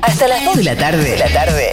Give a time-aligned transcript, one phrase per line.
[0.00, 1.10] Hasta las 2 de la tarde.
[1.10, 1.70] De la tarde.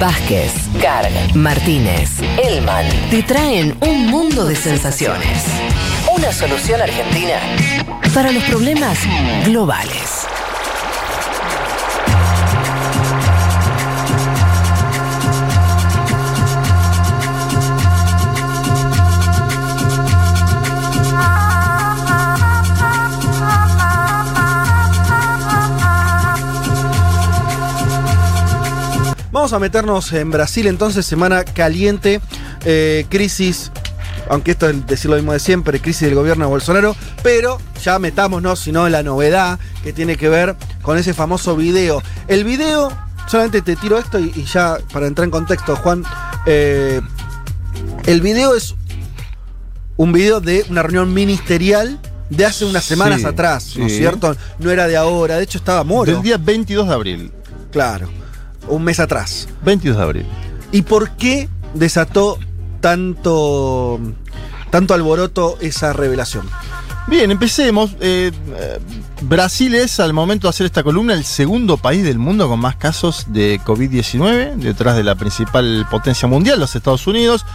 [0.00, 2.10] Vázquez, Carg, Martínez,
[2.42, 5.44] Elman te traen un mundo de sensaciones.
[6.14, 7.40] Una solución argentina
[8.14, 8.98] para los problemas
[9.44, 10.27] globales.
[29.48, 32.20] Vamos a meternos en Brasil entonces, semana caliente,
[32.66, 33.72] eh, crisis,
[34.28, 37.98] aunque esto es decir lo mismo de siempre, crisis del gobierno de Bolsonaro, pero ya
[37.98, 42.02] metámonos, sino en la novedad que tiene que ver con ese famoso video.
[42.26, 42.92] El video,
[43.26, 46.04] solamente te tiro esto y, y ya para entrar en contexto, Juan,
[46.44, 47.00] eh,
[48.04, 48.74] el video es
[49.96, 53.98] un video de una reunión ministerial de hace unas semanas Sí, atrás, ¿no es sí.
[54.00, 54.36] cierto?
[54.58, 56.12] No era de ahora, de hecho estaba Moro.
[56.12, 57.32] Del día 22 de abril.
[57.72, 58.10] Claro,
[58.68, 59.48] un mes atrás.
[59.64, 60.26] 22 de abril.
[60.72, 62.38] ¿Y por qué desató
[62.80, 64.00] tanto,
[64.70, 66.48] tanto alboroto esa revelación?
[67.08, 67.92] Bien, empecemos.
[68.00, 68.78] Eh, eh,
[69.22, 72.76] Brasil es, al momento de hacer esta columna, el segundo país del mundo con más
[72.76, 77.46] casos de COVID-19, detrás de la principal potencia mundial, los Estados Unidos.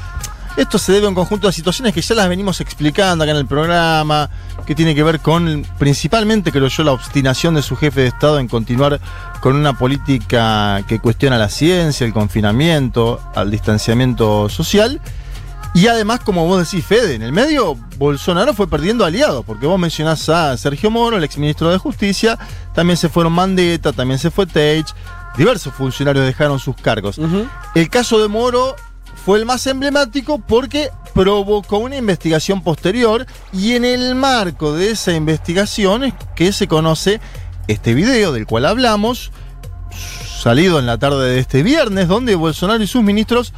[0.56, 3.38] Esto se debe a un conjunto de situaciones que ya las venimos explicando acá en
[3.38, 4.30] el programa,
[4.68, 8.38] que tiene que ver con, principalmente, creo yo, la obstinación de su jefe de Estado
[8.40, 9.00] en continuar
[9.42, 15.02] con una política que cuestiona la ciencia, el confinamiento, al distanciamiento social.
[15.74, 19.80] Y además, como vos decís, Fede, en el medio Bolsonaro fue perdiendo aliados, porque vos
[19.80, 22.38] mencionás a Sergio Moro, el exministro de Justicia,
[22.76, 24.94] también se fueron Mandetta, también se fue Teich,
[25.36, 27.20] diversos funcionarios dejaron sus cargos.
[27.74, 28.76] El caso de Moro
[29.16, 35.14] fue el más emblemático porque provocó una investigación posterior y en el marco de esa
[35.14, 37.22] investigación es que se conoce
[37.68, 39.32] este video del cual hablamos,
[40.42, 43.54] salido en la tarde de este viernes, donde Bolsonaro y sus ministros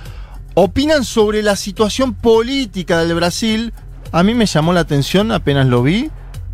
[0.53, 3.73] opinan sobre la situación política del Brasil.
[4.11, 6.11] A mí me llamó la atención apenas lo vi.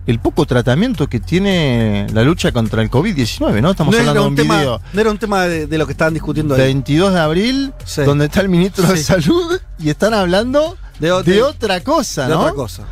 [0.08, 3.72] El poco tratamiento que tiene la lucha contra el COVID-19, ¿no?
[3.72, 5.92] Estamos no, hablando de un tema, video no era un tema de, de lo que
[5.92, 6.62] estaban discutiendo ahí.
[6.62, 8.02] 22 de abril, Sí.
[8.02, 9.04] donde está el ministro de Sí.
[9.04, 12.40] Salud y están hablando De de, de- otra cosa, de ¿no?
[12.42, 12.84] otra cosa.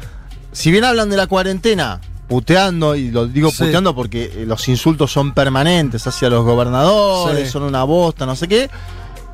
[0.51, 3.63] Si bien hablan de la cuarentena, puteando, y lo digo Sí.
[3.63, 8.47] puteando porque eh, los insultos son permanentes hacia los gobernadores, son una bosta, no sé
[8.47, 8.69] qué.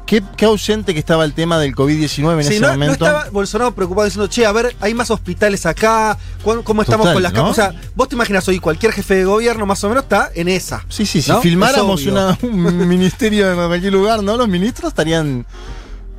[0.06, 3.06] Qué, qué ausente que estaba el tema del COVID-19 en Sí, ese no, no momento.
[3.06, 7.14] estaba Bolsonaro preocupado diciendo, che, a ver, hay más hospitales acá, ¿cuán- ¿cómo estamos Total,
[7.16, 7.38] con las ¿no?
[7.40, 7.52] camas?
[7.52, 10.48] O sea, vos te imaginas hoy, cualquier jefe de gobierno más o menos está en
[10.48, 10.86] esa.
[10.90, 14.38] Sí, sí, si filmáramos una- un ministerio en cualquier lugar, ¿no?
[14.38, 15.46] Los ministros estarían.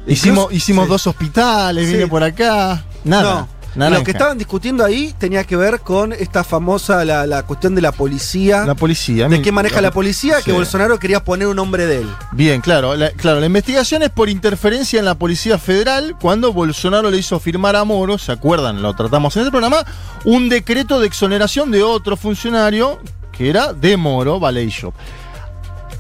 [0.09, 0.91] Hicimos, hicimos sí.
[0.91, 1.93] dos hospitales, Sí.
[1.95, 2.85] vine por acá.
[3.05, 3.47] Nada.
[3.77, 3.99] Naranja.
[3.99, 7.83] Lo que estaban discutiendo ahí tenía que ver con esta famosa, la, la cuestión de
[7.83, 8.65] la policía.
[8.65, 9.29] La policía.
[9.29, 10.53] de qué maneja la policía, que.
[10.53, 12.09] Bolsonaro quería poner un nombre de él.
[12.33, 12.97] Bien, claro.
[12.97, 17.39] La, claro, la investigación es por interferencia en la Policía Federal cuando Bolsonaro le hizo
[17.39, 18.83] firmar a Moro, ¿se acuerdan?
[18.83, 19.85] Lo tratamos en este programa,
[20.25, 22.99] un decreto de exoneración de otro funcionario
[23.37, 24.95] que era de Moro, Vallejo.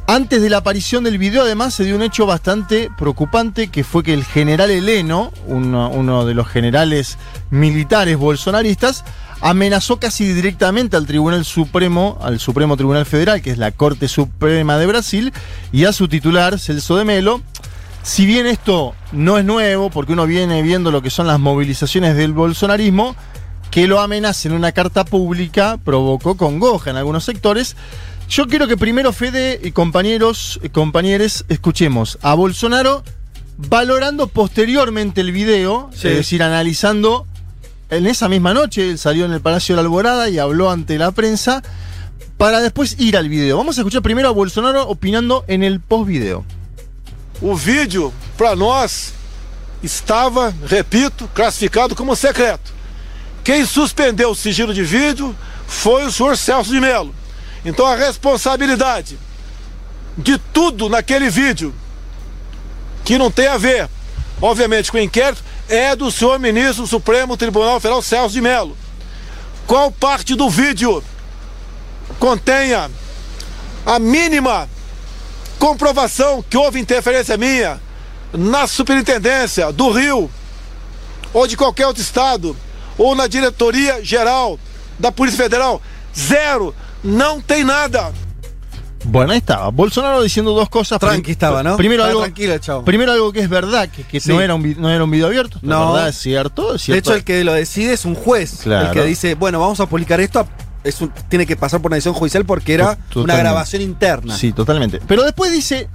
[0.08, 4.04] Antes de la aparición del video, además, se dio un hecho bastante preocupante, que fue
[4.04, 7.18] que el general Heleno, uno, de los generales
[7.50, 9.04] militares bolsonaristas,
[9.40, 14.78] amenazó casi directamente al Tribunal Supremo, al Supremo Tribunal Federal, que es la Corte Suprema
[14.78, 15.32] de Brasil,
[15.72, 17.42] y a su titular, Celso de Melo.
[18.04, 22.14] Si bien esto no es nuevo, porque uno viene viendo lo que son las movilizaciones
[22.14, 23.16] del bolsonarismo,
[23.72, 27.76] que lo amenace en una carta pública provocó congoja en algunos sectores.
[28.28, 33.04] Yo quiero que primero Fede y compañeros, y compañeros, escuchemos a Bolsonaro
[33.56, 36.08] valorando posteriormente el video, Sí.
[36.08, 37.26] es decir, analizando
[37.88, 40.98] en esa misma noche, él salió en el Palacio de la Alborada y habló ante
[40.98, 41.62] la prensa,
[42.36, 43.56] para después ir al video.
[43.56, 46.44] Vamos a escuchar primero a Bolsonaro opinando en el post-video.
[47.40, 49.12] O vídeo, para nós,
[49.82, 52.72] estava, repito, classificado como secreto.
[53.44, 55.34] Quem suspendeu o sigilo de vídeo
[55.66, 57.14] foi o senhor Celso de Mello.
[57.66, 59.18] Então a responsabilidade
[60.16, 61.74] de tudo naquele vídeo,
[63.04, 63.90] que não tem a ver,
[64.40, 68.76] obviamente, com o inquérito, é do senhor ministro do Supremo Tribunal Federal Celso de Mello.
[69.66, 71.02] Qual parte do vídeo
[72.20, 72.88] contenha
[73.84, 74.70] a mínima
[75.58, 77.80] comprovação que houve interferência minha
[78.32, 80.30] na superintendência do Rio
[81.32, 82.56] ou de qualquer outro estado
[82.96, 84.56] ou na diretoria geral
[84.98, 85.82] da Polícia Federal.
[86.16, 86.72] Zero.
[87.06, 88.12] Não tem nada.
[89.04, 89.70] Bueno, ahí estaba.
[89.70, 90.98] Bolsonaro diciendo dos cosas.
[90.98, 91.76] Tranqui estaba, ¿no?
[91.76, 92.84] Primero Estaba algo, tranquilo chavo.
[92.84, 94.30] primero algo que es verdad, que, que Sí.
[94.30, 95.58] no, era un, no era un video abierto.
[95.62, 95.78] No.
[95.86, 95.92] No.
[95.92, 96.74] verdad, es cierto.
[96.74, 98.60] es De hecho, el que lo decide es un juez.
[98.64, 98.88] Claro.
[98.88, 100.48] El que dice, bueno, vamos a publicar esto
[100.82, 104.36] es un- tiene que pasar por una decisión judicial porque era una grabación interna.
[104.36, 105.00] Sí, totalmente.
[105.06, 105.88] Pero después dice,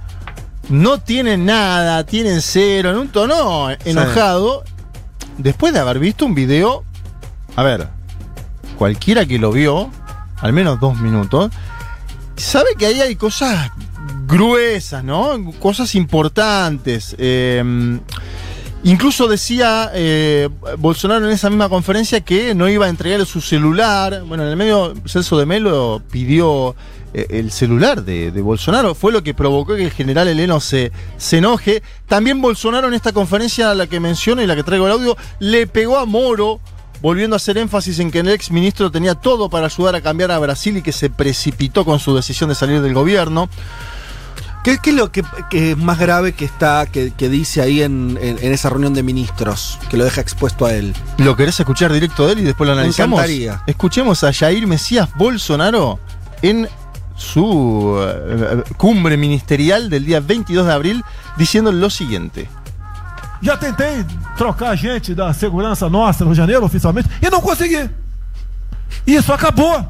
[0.70, 4.64] no tienen nada, tienen cero, en un tono enojado,
[5.36, 6.84] después de haber visto un video,
[7.56, 7.88] a ver,
[8.78, 9.90] cualquiera que lo vio,
[10.42, 11.50] al menos dos minutos,
[12.36, 13.70] sabe que ahí hay cosas
[14.26, 15.52] gruesas, ¿no?
[15.58, 17.14] Cosas importantes.
[17.18, 17.98] Eh,
[18.84, 20.48] incluso decía eh,
[20.78, 24.24] Bolsonaro en esa misma conferencia que no iba a entregar su celular.
[24.26, 26.74] Bueno, en el medio Celso de Melo pidió
[27.14, 28.94] eh, el celular de, Bolsonaro.
[28.94, 31.82] Fue lo que provocó que el general Heleno se, se enoje.
[32.06, 35.66] También Bolsonaro en esta conferencia la que menciono y la que traigo el audio, le
[35.66, 36.60] pegó a Moro
[37.02, 40.30] volviendo a hacer énfasis en que el ex ministro tenía todo para ayudar a cambiar
[40.30, 43.48] a Brasil y que se precipitó con su decisión de salir del gobierno.
[44.64, 47.82] ¿Qué, qué es lo que, que es más grave que está, que, que dice ahí
[47.82, 50.94] en, en- en esa reunión de ministros, que lo deja expuesto a él?
[51.18, 53.18] ¿Lo querés escuchar directo de él y después lo Me analizamos?
[53.18, 53.60] encantaría.
[53.66, 55.98] Escuchemos a Jair Mesías Bolsonaro
[56.42, 56.68] en
[57.16, 61.04] su eh, cumbre ministerial del día 22 de abril
[61.36, 62.48] diciendo lo siguiente.
[63.42, 64.06] Já tentei
[64.36, 67.90] trocar gente da segurança nossa no Janeiro, oficialmente, e não consegui.
[69.04, 69.84] Isso acabou.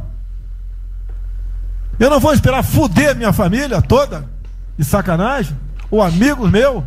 [2.00, 4.24] Eu não vou esperar fuder minha família toda,
[4.78, 5.56] de sacanagem,
[5.90, 6.82] ou amigos meus,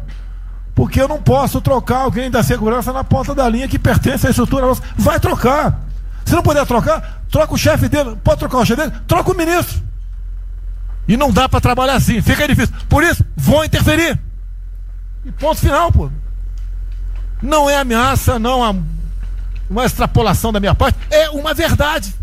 [0.73, 4.31] porque eu não posso trocar alguém da segurança na ponta da linha que pertence à
[4.31, 4.81] estrutura nossa.
[4.97, 5.81] Vai trocar.
[6.25, 8.17] Se não puder trocar, troca o chefe dele.
[8.23, 9.00] Pode trocar o chefe dele?
[9.07, 9.81] Troca o ministro.
[11.07, 12.75] E não dá pra trabalhar assim, fica difícil.
[12.89, 14.19] Por isso, vou interferir.
[15.23, 16.09] E ponto final, pô.
[17.42, 18.76] Não é ameaça, não é
[19.70, 22.14] uma extrapolação da minha parte, é uma verdade.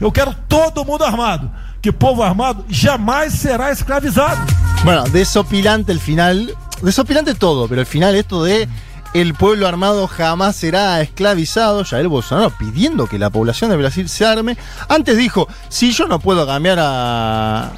[0.00, 1.50] Eu quero todo mundo armado.
[1.82, 4.40] Que povo armado jamais será escravizado.
[4.84, 6.54] Bueno, desopilante el final.
[6.82, 8.68] Desopilante todo, pero el final esto de
[9.14, 11.84] el pueblo armado jamás será esclavizado.
[11.84, 14.56] Jair Bolsonaro pidiendo que la población de Brasil se arme.
[14.88, 17.70] Antes dijo, si yo no puedo cambiar a, a,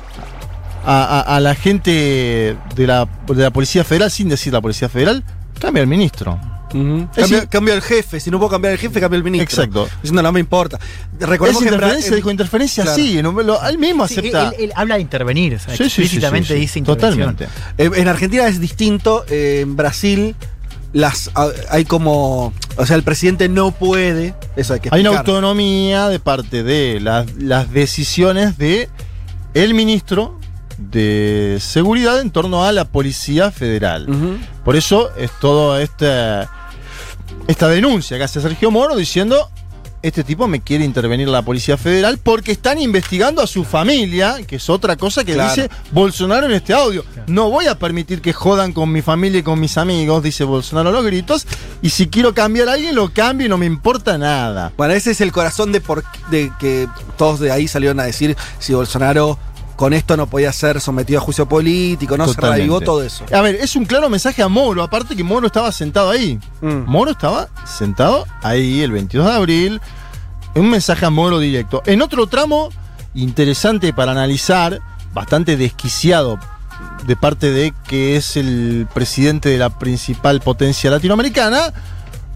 [0.86, 5.22] a- a la gente de la, de la Policía Federal sin decir la Policía Federal,
[5.60, 6.38] cambia el ministro.
[6.68, 9.62] Cambia, decir- cambia el jefe, si no puedo cambiar el jefe, cambia el ministro.
[9.64, 9.88] Exacto.
[10.02, 10.78] Diciendo, no me importa.
[10.78, 12.08] ¿Es que interferencia?
[12.10, 12.96] en- dijo interferencia, Claro.
[12.96, 13.22] sí.
[13.22, 14.48] lo- él mismo Sí, acepta.
[14.50, 17.36] él, él habla de intervenir, o sea, Sí, sí, sí, sí, explícitamente sí, dice intervención.
[17.36, 17.48] Totalmente.
[17.78, 19.24] Eh, En Argentina es distinto.
[19.28, 20.34] eh, en Brasil
[20.92, 21.30] las
[21.70, 22.52] hay como.
[22.76, 24.34] O sea, el presidente no puede.
[24.56, 28.88] Eso hay que Hay una autonomía de parte de las, las decisiones de
[29.54, 30.38] el ministro
[30.78, 34.06] de seguridad en torno a la policía federal.
[34.64, 36.50] Por eso es toda esta,
[37.46, 39.50] esta denuncia que hace Sergio Moro diciendo
[40.00, 44.54] este tipo me quiere intervenir la policía federal porque están investigando a su familia, que
[44.56, 45.50] es otra cosa que Claro.
[45.50, 47.04] dice Bolsonaro en este audio.
[47.26, 50.90] No voy a permitir que jodan con mi familia y con mis amigos, dice Bolsonaro
[50.90, 51.48] a los gritos,
[51.82, 54.72] y si quiero cambiar a alguien lo cambio y no me importa nada.
[54.76, 56.86] Bueno, ese es el corazón de, por, de que
[57.16, 59.36] todos de ahí salieron a decir si Bolsonaro
[59.78, 63.24] con esto no podía ser sometido a juicio político, no se revivó todo eso.
[63.32, 66.40] A ver, es un claro mensaje a Moro, aparte que Moro estaba sentado ahí.
[66.60, 66.82] Mm.
[66.84, 69.80] Moro estaba sentado ahí el 22 de abril.
[70.56, 71.80] Un mensaje a Moro directo.
[71.86, 72.70] En otro tramo
[73.14, 74.80] interesante para analizar,
[75.14, 76.40] bastante desquiciado
[77.06, 81.72] de parte de que es el presidente de la principal potencia latinoamericana,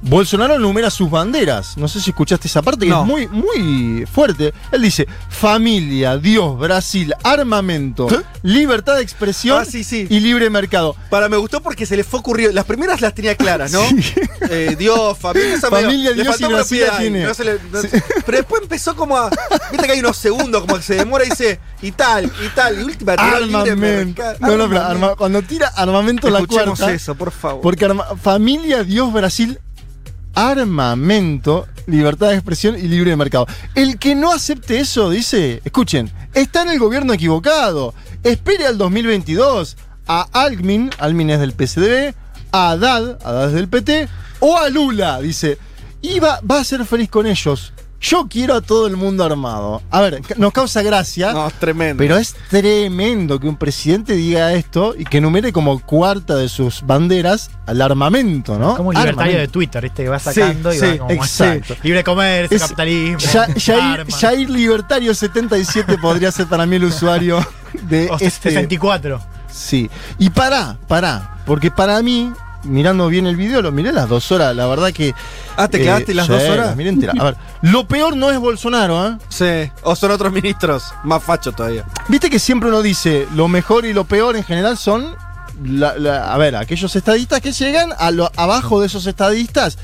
[0.03, 1.77] Bolsonaro enumera sus banderas.
[1.77, 3.03] No sé si escuchaste esa parte que No.
[3.03, 4.53] es muy, muy fuerte.
[4.73, 8.19] Él dice: familia, Dios, Brasil, armamento, ¿Qué?
[8.43, 10.07] libertad de expresión Ah, sí, sí.
[10.11, 10.97] y libre mercado.
[11.09, 12.53] Para, me gustó porque se le fue ocurrido.
[12.53, 13.81] Las primeras las tenía claras, ¿no?
[14.51, 17.23] Eh, Dios, familia, esa Familia, le Dios faltó y Brasil la tiene.
[17.25, 17.81] no se le- no-
[18.27, 19.31] Pero después empezó como a.
[19.71, 22.81] Viste que hay unos segundos, como que se demora y dice, y tal, y tal,
[22.81, 23.77] y última Armamento.
[23.77, 24.37] mercado.
[24.41, 26.93] No, no, pero arma- cuando tira armamento la Escuchemos cuarta.
[26.93, 27.61] eso, por favor.
[27.63, 29.61] Porque arma- familia, Dios, Brasil,
[30.35, 33.47] armamento, libertad de expresión y libre mercado.
[33.75, 37.95] El que no acepte eso, dice, escuchen, está en el gobierno equivocado.
[38.23, 42.15] Espere al 2022 a Almin, Almin es del PCDB,
[42.53, 44.09] a Haddad, Haddad es del PT,
[44.41, 45.59] o a Lula, dice.
[46.01, 47.73] Y va a ser feliz con ellos.
[48.03, 49.81] Yo quiero a todo el mundo armado.
[49.91, 51.33] A ver, nos causa gracia.
[51.33, 51.99] No, es tremendo.
[51.99, 56.83] Pero es tremendo que un presidente diga esto y que numere como cuarta de sus
[56.85, 58.77] banderas al armamento, ¿no?
[58.77, 59.47] Como un libertario de.
[59.49, 60.03] Twitter, ¿viste?
[60.03, 61.77] Que va Sí, sacando y sí, va como exacto.
[61.85, 63.19] Libre comercio, Es- capitalismo.
[63.19, 67.39] Ya- Libertario 77 podría ser para mí el usuario
[67.89, 68.51] de O este.
[68.51, 69.21] 64.
[69.51, 69.89] Sí.
[70.19, 71.37] Y pará, pará.
[71.47, 72.33] Porque para mí,
[72.65, 75.15] mirando bien el video, lo miré las dos horas, la verdad que.
[75.57, 76.67] Ah, ¿te quedaste las sí, dos horas?
[76.69, 77.17] las miré enteras.
[77.19, 79.17] A ver, lo peor no es Bolsonaro, ¿eh?
[79.29, 81.85] Sí, o son otros ministros, más fachos todavía.
[82.09, 85.15] Viste que siempre uno dice lo mejor y lo peor en general son,
[85.65, 89.79] la- la- a ver, aquellos estadistas que llegan a lo, abajo de esos estadistas.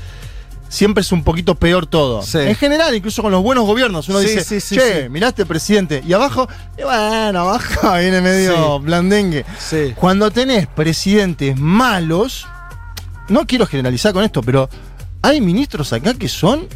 [0.71, 2.21] siempre es un poquito peor todo.
[2.21, 2.37] Sí.
[2.37, 6.03] En general, incluso con los buenos gobiernos, uno Sí, dice, sí, che, miraste presidente.
[6.07, 9.45] Y abajo, y bueno, abajo viene medio blandengue.
[9.57, 9.93] Sí.
[9.95, 12.47] Cuando tenés presidentes malos,
[13.29, 14.69] no quiero generalizar con esto, pero
[15.21, 16.67] hay ministros acá que son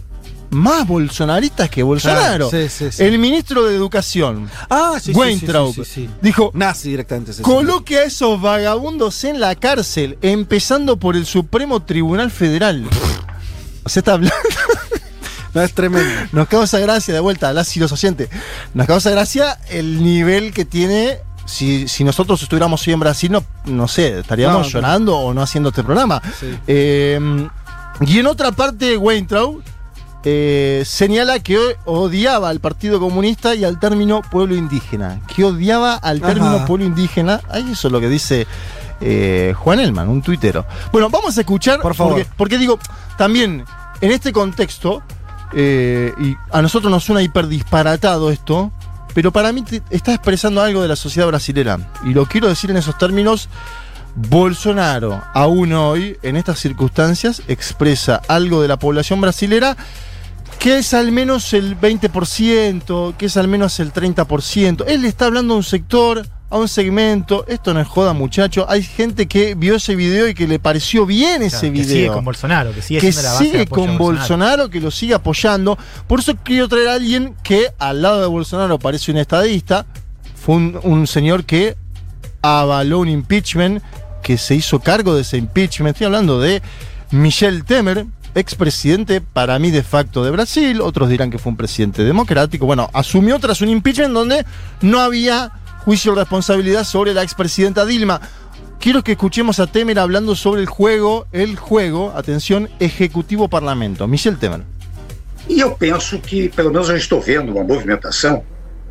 [0.50, 2.50] más bolsonaristas que Bolsonaro.
[2.50, 3.04] Claro, sí, sí, sí.
[3.04, 5.76] El ministro de Educación, Ah, Weintraub,
[6.22, 7.42] dijo, Nazi directamente.
[7.42, 12.88] Coloque a esos vagabundos en la cárcel, empezando por el Supremo Tribunal Federal.
[13.84, 14.36] O sea, está hablando.
[15.54, 16.10] No, es tremendo.
[16.32, 18.28] Nos causa gracia, de vuelta, las y los oyentes.
[18.74, 21.20] Nos causa gracia el nivel que tiene.
[21.46, 24.70] Si, si nosotros estuviéramos hoy en Brasil, no, no sé, estaríamos No, no.
[24.70, 26.22] llorando o no haciendo este programa.
[26.40, 26.58] Sí.
[26.68, 27.48] Eh,
[28.02, 29.62] y en otra parte, Weintraub
[30.26, 35.20] eh, señala que odiaba al Partido Comunista y al término pueblo indígena.
[35.36, 36.28] Que odiaba al Ajá.
[36.34, 37.42] término pueblo indígena.
[37.50, 38.48] Ahí eso es lo que dice
[39.02, 40.66] eh, Juan Elman, un tuitero.
[40.94, 41.82] Bueno, vamos a escuchar.
[41.82, 42.14] Por favor.
[42.14, 42.80] Porque, porque digo,
[43.18, 43.66] también
[44.00, 45.04] en este contexto,
[45.54, 48.72] eh, y a nosotros nos suena hiper disparatado esto,
[49.14, 51.92] pero para mí está expresando algo de la sociedad brasilera.
[52.04, 53.50] Y lo quiero decir en esos términos.
[54.16, 59.76] Bolsonaro, aún hoy, en estas circunstancias, expresa algo de la población brasilera
[60.60, 64.86] que es al menos el 20%, que es al menos el 30%.
[64.88, 67.46] Él está hablando a un sector, a un segmento.
[67.48, 68.66] Esto no es joda, muchacho.
[68.70, 71.96] Hay gente que vio ese video y que le pareció bien ese Claro, que video
[71.96, 74.70] sigue con Bolsonaro, que sigue que la base sigue con Bolsonaro.
[74.70, 75.78] que lo sigue apoyando.
[76.08, 79.88] Por eso quiero traer a alguien que al lado de Bolsonaro parece un estadista.
[80.36, 81.76] Fue un, un señor que
[82.44, 83.82] avaló un impeachment,
[84.22, 85.96] que se hizo cargo de ese impeachment.
[85.96, 86.62] Estoy hablando de
[87.10, 88.06] Michel Temer,
[88.36, 90.82] expresidente para mí de facto de Brasil.
[90.82, 92.68] Otros dirán que fue un presidente democrático.
[92.68, 94.46] Bueno, asumió tras un impeachment donde
[94.82, 95.52] no había
[95.86, 98.22] juicio de responsabilidad sobre la expresidenta Dilma.
[98.80, 104.08] Quiero que escuchemos a Temer hablando sobre el juego, el juego, atención, Ejecutivo Parlamento.
[104.08, 104.62] Michel Temer.
[105.50, 108.44] E eu penso que, pelo menos, eu estou vendo uma movimentação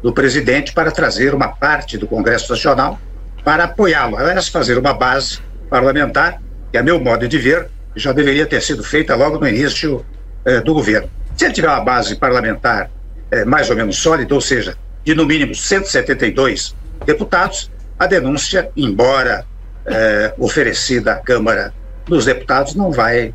[0.03, 2.99] do presidente para trazer uma parte do Congresso Nacional
[3.43, 5.39] para apoiá-lo, aliás, fazer uma base
[5.71, 10.05] parlamentar, que, a meu modo de ver, já deveria ter sido feita logo no início
[10.45, 11.09] eh, do governo.
[11.37, 12.91] Se ele tiver uma base parlamentar
[13.31, 19.45] eh, mais ou menos sólida, ou seja, de no mínimo 172 deputados, a denúncia, embora
[19.87, 21.73] eh, oferecida à Câmara
[22.07, 23.35] dos Deputados, não vai,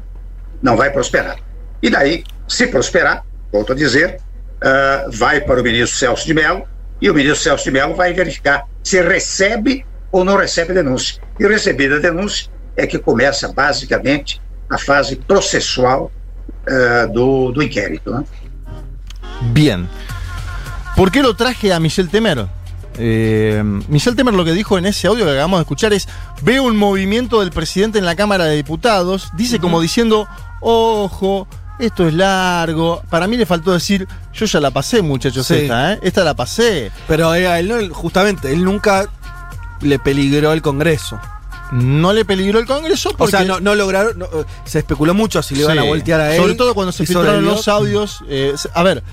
[0.61, 1.37] não vai prosperar.
[1.81, 4.19] E daí, se prosperar, volto a dizer,
[4.61, 6.63] ah, vai para o ministro Celso de Mello
[7.01, 11.21] e o ministro Celso de Mello vai verificar se recebe ou não recebe denúncia.
[11.39, 16.11] E recebida a denúncia é que começa basicamente a fase processual
[16.67, 18.11] ah, do, do inquérito.
[18.11, 18.23] Né?
[19.53, 19.87] Bien.
[20.95, 22.47] ¿Por qué lo traje a Michel Temer?
[22.97, 26.07] Eh, Michel Temer lo que dijo en ese audio que acabamos de escuchar es,
[26.41, 30.27] veo un movimiento del presidente en la Cámara de Diputados, dice como diciendo,
[30.61, 31.47] ojo,
[31.79, 33.01] esto es largo.
[33.09, 35.55] Para mí le faltó decir, yo ya la pasé muchachos, Sí.
[35.55, 35.99] esta, ¿eh?
[36.01, 36.91] Esta la pasé.
[37.07, 39.05] Pero eh, él no, justamente, él nunca
[39.81, 41.19] le peligró el Congreso.
[41.71, 43.31] No le peligró el Congreso O porque...
[43.31, 44.17] sea, no, no lograron.
[44.17, 46.41] no, eh, se especuló mucho si le iban a voltear a él.
[46.41, 48.23] Sobre todo cuando se filtraron los audios.
[48.29, 49.03] eh, a ver,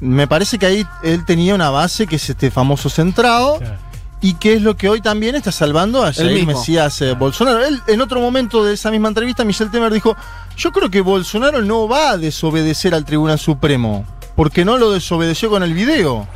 [0.00, 3.58] me parece que ahí él tenía una base que es este famoso centrado.
[3.58, 3.76] Claro.
[4.22, 6.46] Y que es lo que hoy también está salvando a Jair.
[6.46, 7.64] Mesías eh, Bolsonaro.
[7.64, 10.14] Él, en otro momento de esa misma entrevista, Michel Temer dijo:
[10.58, 14.04] Yo creo que Bolsonaro no va a desobedecer al Tribunal Supremo.
[14.36, 16.28] Porque no lo desobedeció con el video.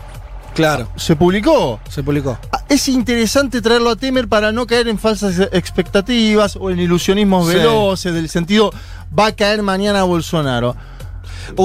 [0.55, 1.79] Claro, Se publicó.
[1.91, 2.39] se publicó.
[2.53, 7.49] Ah, Es interesante traerlo a Temer para no caer en falsas expectativas o en ilusionismos
[7.49, 7.57] Sí.
[7.57, 8.71] veloces, del sentido,
[9.17, 10.75] va a caer mañana Bolsonaro.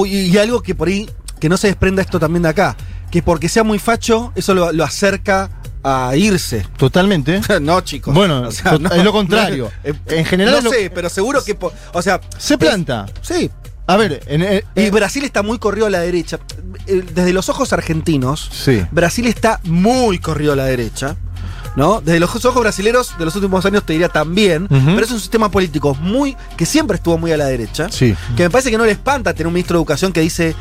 [0.04, 1.08] Y algo que por ahí,
[1.40, 2.76] que no se desprenda esto también de acá,
[3.10, 5.50] que porque sea muy facho, eso lo, lo acerca
[5.82, 6.66] a irse.
[6.76, 7.40] Totalmente.
[7.60, 8.14] no, chicos.
[8.14, 8.62] Bueno, es
[9.04, 9.70] lo contrario.
[9.82, 11.56] eh, En general No lo- sé, pero seguro que.
[11.94, 12.20] O sea.
[12.38, 13.06] Se planta.
[13.22, 13.50] Sí.
[13.86, 16.38] A ver, en, eh, Y eh, Brasil está muy corrido a la derecha.
[16.86, 18.84] Desde los ojos argentinos, Sí.
[18.92, 21.16] Brasil está muy corrido a la derecha.
[21.76, 22.00] ¿No?
[22.00, 25.50] Desde los ojos brasileros de los últimos años te diría también, pero es un sistema
[25.52, 27.88] político muy que siempre estuvo muy a la derecha.
[27.90, 28.14] Sí.
[28.36, 30.54] Que me parece que no le espanta tener un ministro de educación que dice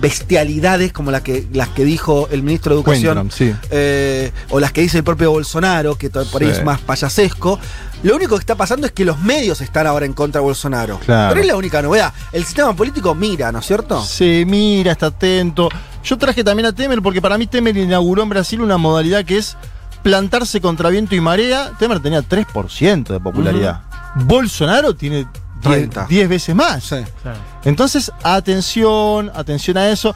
[0.00, 3.30] bestialidades como las que, las que dijo el ministro de educación.
[3.30, 3.54] Sí.
[3.70, 6.58] eh, o las que dice el propio Bolsonaro, que por ahí Sí.
[6.58, 7.58] es más payasesco.
[8.02, 10.98] Lo único que está pasando es que los medios están ahora en contra de Bolsonaro.
[11.00, 11.30] Claro.
[11.30, 12.12] Pero es la única novedad.
[12.32, 14.02] El sistema político mira, ¿no es cierto?
[14.02, 15.68] Se mira, está atento.
[16.04, 19.38] Yo traje también a Temer porque para mí Temer inauguró en Brasil una modalidad que
[19.38, 19.56] es
[20.02, 21.72] plantarse contra viento y marea.
[21.78, 23.80] Temer tenía 3% de popularidad.
[24.16, 25.43] Bolsonaro tiene 30.
[26.08, 26.84] 10 veces más.
[26.84, 26.96] Sí.
[27.64, 30.14] Entonces, atención, atención a eso.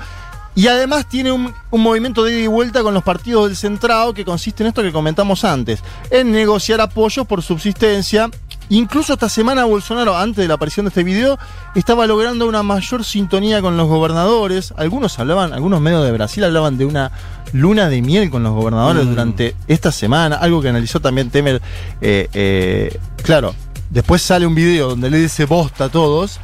[0.55, 4.13] Y además tiene un, un movimiento de ida y vuelta con los partidos del centrado
[4.13, 8.29] que consiste en esto que comentamos antes, en negociar apoyos por subsistencia
[8.71, 11.39] Incluso esta semana Bolsonaro, antes de la aparición de este video,
[11.75, 14.75] estaba logrando una mayor sintonía con los gobernadores.
[14.77, 17.11] Algunos hablaban, algunos medios de Brasil hablaban de una
[17.55, 19.09] luna de miel con los gobernadores Mm.
[19.09, 21.63] durante esta semana, algo que analizó también Temer.
[22.03, 23.55] eh, eh, claro,
[23.91, 26.39] después sale un video donde le dice bosta a todos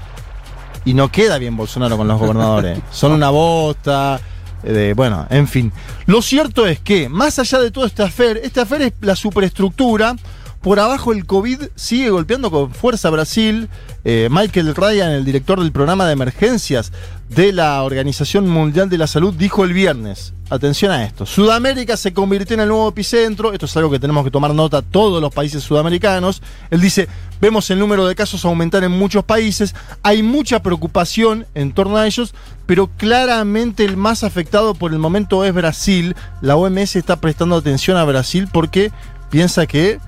[0.84, 2.78] y no queda bien Bolsonaro con los gobernadores.
[2.90, 4.20] Son una bosta.
[4.62, 5.72] eh, de- bueno, en fin.
[6.06, 10.14] Lo cierto es que, más allá de todo este afer, este afer es la superestructura.
[10.64, 13.68] Por abajo el COVID sigue golpeando con fuerza Brasil.
[14.02, 16.90] Eh, Michael Ryan, el director del programa de emergencias
[17.28, 22.14] de la Organización Mundial de la Salud, dijo el viernes, atención a esto, Sudamérica se
[22.14, 25.34] convirtió en el nuevo epicentro, esto es algo que tenemos que tomar nota todos los
[25.34, 26.40] países sudamericanos.
[26.70, 27.08] Él dice,
[27.42, 32.06] vemos el número de casos aumentar en muchos países, hay mucha preocupación en torno a
[32.06, 36.16] ellos, pero claramente el más afectado por el momento es Brasil.
[36.40, 38.92] La OMS está prestando atención a Brasil porque
[39.28, 39.98] piensa que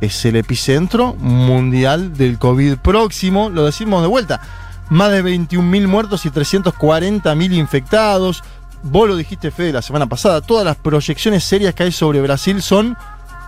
[0.00, 3.50] es el epicentro mundial del COVID próximo.
[3.50, 4.40] Lo decimos de vuelta.
[4.88, 8.44] Más de 21.000 muertos y 340.000 infectados.
[8.82, 10.40] Vos lo dijiste, Fede, la semana pasada.
[10.40, 12.96] Todas las proyecciones serias que hay sobre Brasil son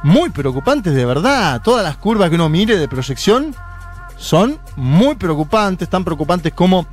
[0.03, 1.61] muy preocupantes, de verdad.
[1.63, 3.55] Todas las curvas que uno mire de proyección
[4.17, 5.89] son muy preocupantes.
[5.89, 6.87] Tan preocupantes como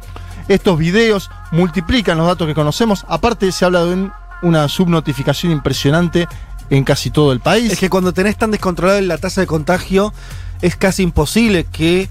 [0.48, 3.04] estos videos multiplican los datos que conocemos.
[3.08, 4.12] Aparte, se habla de un-
[4.44, 6.28] una subnotificación impresionante
[6.70, 7.72] en casi todo el país.
[7.72, 10.14] Es que cuando tenés tan descontrolada la tasa de contagio,
[10.62, 12.10] es casi imposible que,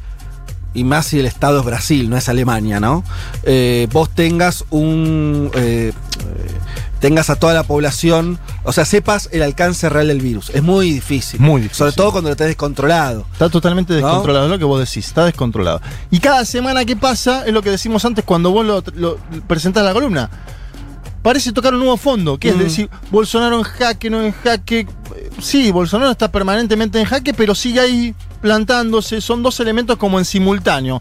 [0.75, 3.04] y más si el Estado es Brasil, no es Alemania, ¿no?
[3.44, 5.50] Eh, vos tengas un.
[5.54, 5.92] eh,
[7.00, 10.50] tengas a toda la población, o sea, sepas el alcance real del virus.
[10.54, 11.38] Es muy difícil.
[11.38, 11.76] Muy difícil.
[11.76, 13.26] Sobre todo cuando lo tenés descontrolado.
[13.30, 13.99] Está totalmente ¿No?
[13.99, 15.82] descontrolado, es lo que vos decís, está descontrolado.
[16.11, 19.84] Y cada semana que pasa es lo que decimos antes cuando vos lo, lo presentás
[19.84, 20.30] la columna.
[21.25, 22.59] Parece tocar un nuevo fondo, que es Mm.
[22.59, 24.87] decir, Bolsonaro en jaque, no en jaque.
[25.40, 29.23] Sí, Bolsonaro está permanentemente en jaque, pero sigue ahí plantándose.
[29.23, 31.00] Son dos elementos como en simultáneo.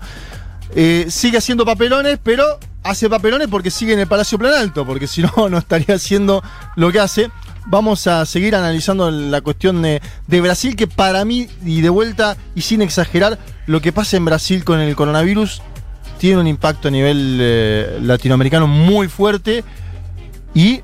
[0.75, 5.07] Eh, sigue haciendo papelones, pero hace papelones porque sigue en el Palacio Plan Alto, porque
[5.07, 6.41] si no, no estaría haciendo
[6.77, 7.29] lo que hace.
[7.65, 12.37] Vamos a seguir analizando la cuestión de, de Brasil, que para mí, y de vuelta,
[12.55, 15.61] y sin exagerar, lo que pasa en Brasil con el coronavirus
[16.17, 19.65] tiene un impacto a nivel eh, latinoamericano muy fuerte.
[20.53, 20.81] Y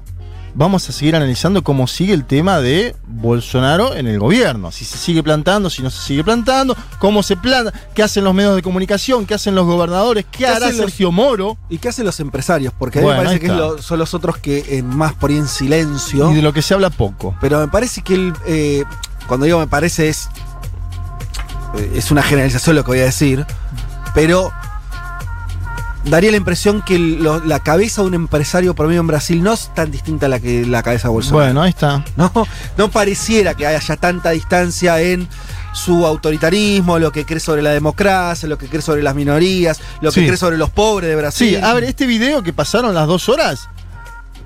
[0.56, 4.72] vamos a seguir analizando cómo sigue el tema de Bolsonaro en el gobierno.
[4.72, 8.34] Si se sigue plantando, si no se sigue plantando, cómo se planta, qué hacen los
[8.34, 11.58] medios de comunicación, qué hacen los gobernadores, qué, ¿Qué hará los- Sergio Moro.
[11.70, 12.74] ¿Y qué hacen los empresarios?
[12.78, 15.38] Porque a mí me parece que lo- son los otros que eh, más por ahí
[15.38, 16.32] en silencio.
[16.32, 17.36] Y de lo que se habla poco.
[17.40, 18.84] Pero me parece que él, eh,
[19.28, 20.30] cuando digo me parece es.
[21.78, 23.46] eh, Es una generalización lo que voy a decir.
[24.16, 24.52] Pero.
[26.10, 29.72] Daría la impresión que lo- la cabeza de un empresario promedio en Brasil no es
[29.76, 31.46] tan distinta a la que la cabeza de Bolsonaro.
[31.46, 32.04] Bueno, ahí está.
[32.18, 32.32] No,
[32.78, 35.28] no pareciera que haya tanta distancia en
[35.74, 40.12] su autoritarismo, lo que cree sobre la democracia, lo que cree sobre las minorías, lo
[40.12, 40.26] que Sí.
[40.26, 41.50] cree sobre los pobres de Brasil.
[41.50, 43.70] Sí, a ver, este video que pasaron las dos horas,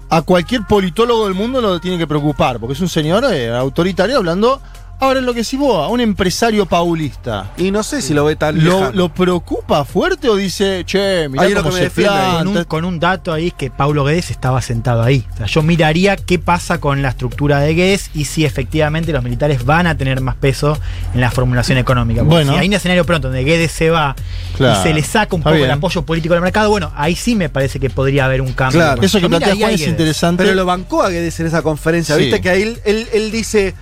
[0.09, 4.17] a cualquier politólogo del mundo lo tiene que preocupar, porque es un señor eh, autoritario
[4.17, 4.61] hablando.
[4.99, 7.51] Ahora, lo que sí vos, a un empresario paulista.
[7.57, 8.91] Y no sé si lo ve tan ¿Lo, lejano.
[8.93, 12.37] lo preocupa fuerte o dice, che, mirá cómo que se planta?
[12.37, 15.25] Con un, con un dato ahí es que Paulo Guedes estaba sentado ahí.
[15.33, 19.21] O sea, yo miraría qué pasa con la estructura de Guedes y si efectivamente los
[19.23, 20.77] militares van a tener más peso
[21.13, 22.21] en la formulación económica.
[22.21, 22.53] Porque Bueno.
[22.53, 24.15] si hay un escenario pronto donde Guedes se va
[24.55, 24.79] Claro.
[24.79, 25.65] y se le saca un Está poco bien.
[25.65, 28.79] el apoyo político del mercado, bueno, ahí sí me parece que podría haber un cambio.
[28.79, 29.01] Claro.
[29.01, 29.89] Eso que plantea Juan es Guedes.
[29.91, 30.43] interesante.
[30.43, 32.15] Pero lo bancó a Guedes en esa conferencia.
[32.15, 32.21] Sí.
[32.21, 33.73] Viste que ahí él, él- él dice,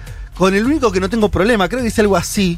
[0.41, 2.58] con el único que no tengo problema, creo que dice algo así.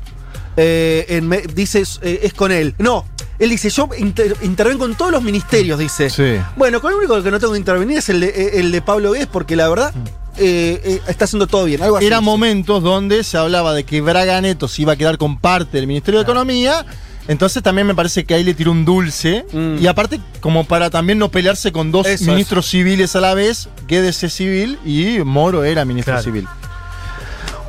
[0.56, 2.76] eh, en dice, eh, es con él.
[2.78, 3.06] No,
[3.40, 6.10] él dice, yo inter- intervengo en todos los ministerios, dice.
[6.10, 6.36] Sí.
[6.56, 8.82] Bueno, con el único que no tengo que intervenir es el de, eh, el de
[8.82, 9.92] Pablo Guedes, porque la verdad
[10.38, 11.82] eh, eh, está haciendo todo bien.
[11.84, 12.06] Algo así.
[12.06, 12.32] Eran dice.
[12.32, 15.88] momentos donde se hablaba de que Braga Neto se iba a quedar con parte del
[15.88, 16.86] Ministerio de Economía.
[17.28, 19.46] Entonces también me parece que ahí le tiró un dulce.
[19.52, 19.78] Mm.
[19.84, 23.68] Y aparte, como para también no pelearse con dos Eso ministros civiles a la vez,
[23.88, 26.24] Guedes es civil y Moro era ministro Claro.
[26.24, 26.48] civil.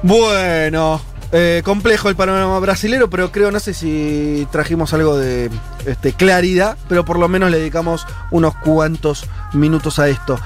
[0.07, 1.01] Bueno,
[1.33, 5.51] eh, complejo el panorama brasilero, pero creo, no sé si trajimos algo de
[5.87, 10.39] este, claridad, pero por lo menos le dedicamos unos cuantos minutos a esto.